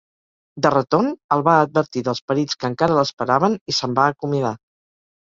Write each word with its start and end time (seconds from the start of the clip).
De 0.65 0.71
retorn, 0.75 1.11
el 1.35 1.43
va 1.49 1.59
advertir 1.67 2.03
dels 2.09 2.23
perills 2.33 2.59
que 2.59 2.69
encara 2.73 2.99
l'esperaven 3.03 3.63
i 3.75 3.81
se'n 3.83 3.99
va 4.03 4.11
acomiadar. 4.19 4.57